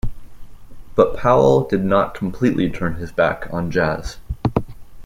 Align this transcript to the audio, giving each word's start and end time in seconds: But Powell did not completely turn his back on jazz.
But 0.95 1.15
Powell 1.15 1.63
did 1.63 1.83
not 1.83 2.15
completely 2.15 2.71
turn 2.71 2.95
his 2.95 3.11
back 3.11 3.47
on 3.53 3.69
jazz. 3.69 4.17